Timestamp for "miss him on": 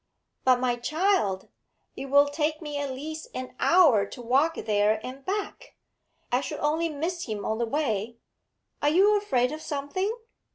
6.89-7.59